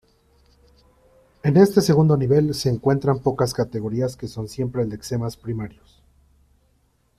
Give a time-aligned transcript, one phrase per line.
[1.43, 6.01] En este segundo nivel se encuentran pocas categorías que son siempre lexemas primarios.